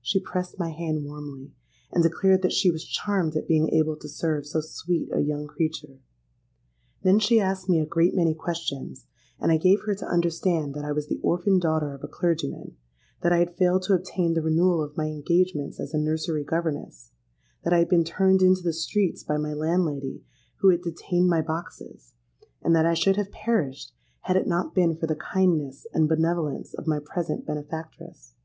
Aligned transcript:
'—She 0.00 0.20
pressed 0.20 0.60
my 0.60 0.70
hand 0.70 1.04
warmly, 1.04 1.50
and 1.90 2.04
declared 2.04 2.40
that 2.42 2.52
she 2.52 2.70
was 2.70 2.86
charmed 2.86 3.34
at 3.34 3.48
being 3.48 3.68
able 3.70 3.96
to 3.96 4.08
serve 4.08 4.46
so 4.46 4.60
sweet 4.60 5.08
a 5.12 5.18
young 5.18 5.48
creature. 5.48 5.98
Then 7.02 7.18
she 7.18 7.40
asked 7.40 7.68
me 7.68 7.80
a 7.80 7.84
great 7.84 8.14
many 8.14 8.32
questions; 8.32 9.06
and 9.40 9.50
I 9.50 9.56
gave 9.56 9.80
her 9.80 9.96
to 9.96 10.06
understand 10.06 10.72
that 10.74 10.84
I 10.84 10.92
was 10.92 11.08
the 11.08 11.18
orphan 11.20 11.58
daughter 11.58 11.92
of 11.92 12.04
a 12.04 12.06
clergyman; 12.06 12.76
that 13.22 13.32
I 13.32 13.38
had 13.38 13.56
failed 13.56 13.82
to 13.86 13.94
obtain 13.94 14.34
the 14.34 14.40
renewal 14.40 14.80
of 14.84 14.96
my 14.96 15.06
engagements 15.06 15.80
as 15.80 15.92
a 15.92 15.98
nursery 15.98 16.44
governess: 16.44 17.10
that 17.64 17.72
I 17.72 17.80
had 17.80 17.88
been 17.88 18.04
turned 18.04 18.42
into 18.42 18.62
the 18.62 18.72
streets 18.72 19.24
by 19.24 19.36
my 19.36 19.52
landlady, 19.52 20.22
who 20.60 20.68
had 20.68 20.82
detained 20.82 21.26
my 21.28 21.42
boxes; 21.42 22.14
and 22.62 22.72
that 22.76 22.86
I 22.86 22.94
should 22.94 23.16
have 23.16 23.32
perished 23.32 23.90
had 24.20 24.36
it 24.36 24.46
not 24.46 24.76
been 24.76 24.94
for 24.94 25.08
the 25.08 25.16
kindness 25.16 25.88
and 25.92 26.08
benevolence 26.08 26.72
of 26.72 26.86
my 26.86 27.00
present 27.04 27.44
benefactress. 27.44 28.36